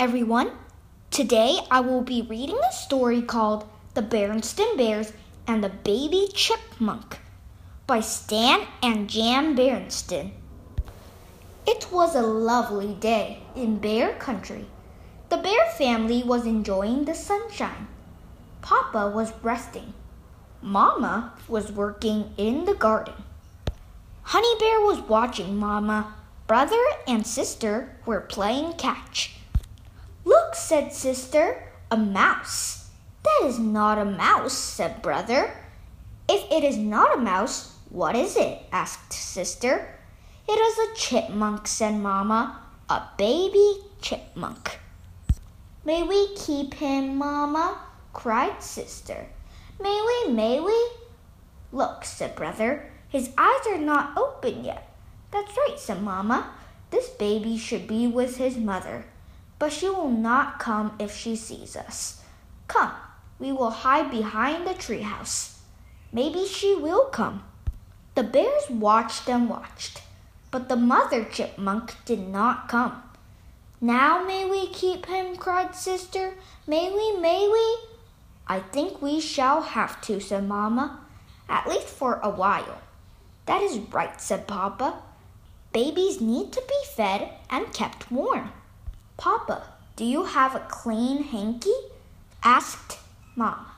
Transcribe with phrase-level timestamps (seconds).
[0.00, 0.50] everyone.
[1.10, 5.12] Today I will be reading a story called The Berenstain Bears
[5.46, 7.18] and the Baby Chipmunk
[7.86, 10.30] by Stan and Jan Berenstain.
[11.66, 14.64] It was a lovely day in Bear Country.
[15.28, 17.86] The bear family was enjoying the sunshine.
[18.62, 19.92] Papa was resting.
[20.62, 23.22] Mama was working in the garden.
[24.22, 26.14] Honey Bear was watching Mama.
[26.46, 29.36] Brother and sister were playing catch.
[30.24, 32.90] Look, said sister, a mouse.
[33.22, 35.52] That is not a mouse, said brother.
[36.28, 38.62] If it is not a mouse, what is it?
[38.70, 39.94] asked sister.
[40.48, 42.60] It is a chipmunk, said mamma.
[42.88, 44.78] A baby chipmunk.
[45.84, 47.78] May we keep him, mamma?
[48.12, 49.26] cried sister.
[49.80, 50.90] May we, may we?
[51.72, 52.90] Look, said brother.
[53.08, 54.88] His eyes are not open yet.
[55.30, 56.50] That's right, said mamma.
[56.90, 59.04] This baby should be with his mother
[59.60, 62.22] but she will not come if she sees us.
[62.66, 62.92] Come,
[63.38, 65.58] we will hide behind the treehouse.
[66.12, 67.44] Maybe she will come.
[68.14, 70.02] The bears watched and watched,
[70.50, 73.02] but the mother chipmunk did not come.
[73.82, 75.36] Now may we keep him?
[75.36, 76.34] cried sister.
[76.66, 77.88] May we, may we?
[78.46, 81.00] I think we shall have to, said Mamma,
[81.48, 82.78] at least for a while.
[83.44, 85.02] That is right, said Papa.
[85.72, 88.52] Babies need to be fed and kept warm.
[89.20, 89.64] Papa,
[89.96, 91.74] do you have a clean hanky?
[92.42, 92.96] asked
[93.36, 93.72] Mama.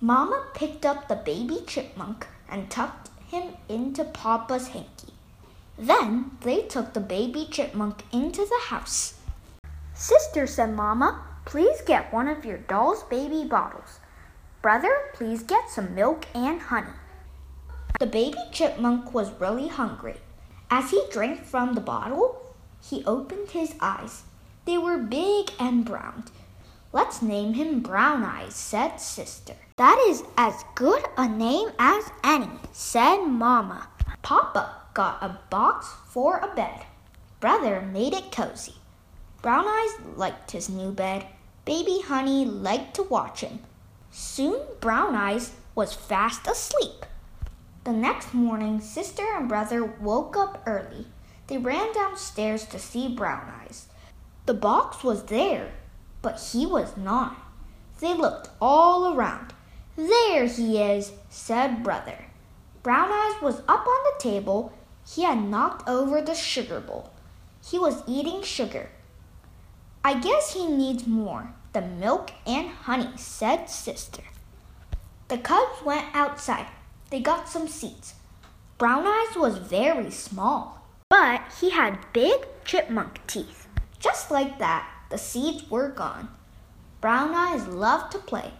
[0.00, 5.12] Mama picked up the baby chipmunk and tucked him into Papa's hanky.
[5.78, 9.14] Then they took the baby chipmunk into the house.
[9.94, 14.00] Sister, said Mama, please get one of your doll's baby bottles.
[14.60, 16.98] Brother, please get some milk and honey.
[18.00, 20.16] The baby chipmunk was really hungry.
[20.68, 22.42] As he drank from the bottle,
[22.82, 24.24] he opened his eyes.
[24.64, 26.24] They were big and brown.
[26.92, 29.54] Let's name him Brown Eyes, said Sister.
[29.76, 33.88] That is as good a name as any, said Mamma.
[34.22, 36.84] Papa got a box for a bed.
[37.38, 38.74] Brother made it cozy.
[39.40, 41.26] Brown Eyes liked his new bed.
[41.64, 43.60] Baby Honey liked to watch him.
[44.10, 47.06] Soon Brown Eyes was fast asleep.
[47.84, 51.06] The next morning, sister and brother woke up early.
[51.46, 53.86] They ran downstairs to see Brown Eyes.
[54.50, 55.70] The box was there,
[56.22, 57.36] but he was not.
[58.00, 59.54] They looked all around.
[59.94, 62.24] There he is, said Brother.
[62.82, 64.72] Brown Eyes was up on the table.
[65.06, 67.12] He had knocked over the sugar bowl.
[67.64, 68.90] He was eating sugar.
[70.04, 74.24] I guess he needs more, the milk and honey, said Sister.
[75.28, 76.66] The cubs went outside.
[77.10, 78.14] They got some seeds.
[78.78, 83.59] Brown Eyes was very small, but he had big chipmunk teeth.
[84.00, 86.30] Just like that, the seeds were gone.
[87.00, 88.52] Brown Eyes loved to play.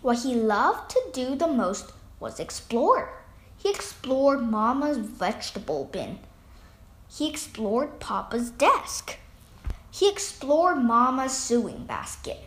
[0.00, 3.12] What he loved to do the most was explore.
[3.58, 6.20] He explored Mama's vegetable bin.
[7.08, 9.16] He explored Papa's desk.
[9.90, 12.38] He explored Mama's sewing basket.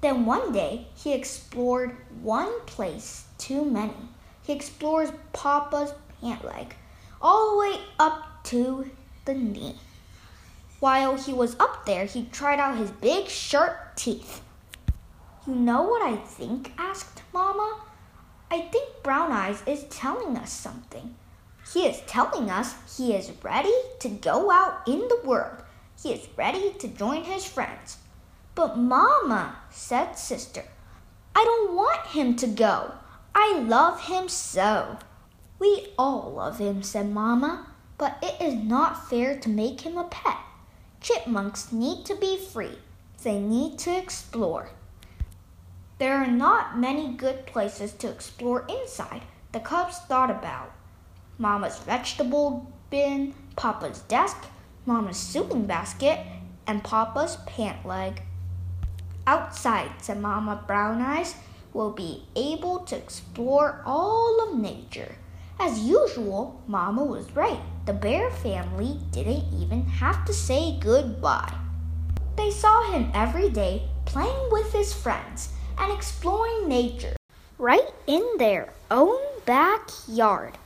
[0.00, 4.08] Then one day he explored one place too many.
[4.42, 6.74] He explores Papa's pant leg
[7.20, 8.90] all the way up to
[9.26, 9.76] the knee.
[10.80, 14.42] While he was up there, he tried out his big, sharp teeth.
[15.46, 16.72] You know what I think?
[16.78, 17.80] asked Mama.
[18.50, 21.14] I think Brown Eyes is telling us something.
[21.72, 25.62] He is telling us he is ready to go out in the world.
[26.02, 27.98] He is ready to join his friends.
[28.54, 30.64] But, Mama, said Sister,
[31.34, 32.94] I don't want him to go.
[33.34, 34.98] I love him so.
[35.58, 37.66] We all love him, said Mama,
[37.98, 40.37] but it is not fair to make him a pet.
[41.00, 42.78] Chipmunks need to be free.
[43.22, 44.70] They need to explore.
[45.98, 49.22] There are not many good places to explore inside,
[49.52, 50.72] the cubs thought about.
[51.38, 54.46] Mama's vegetable bin, Papa's desk,
[54.86, 56.20] Mama's sewing basket,
[56.66, 58.22] and Papa's pant leg.
[59.26, 61.34] Outside, said Mama Brown Eyes,
[61.72, 65.16] we'll be able to explore all of nature.
[65.60, 67.58] As usual, Mama was right.
[67.84, 71.52] The bear family didn't even have to say goodbye.
[72.36, 77.16] They saw him every day playing with his friends and exploring nature
[77.58, 80.56] right in their own backyard.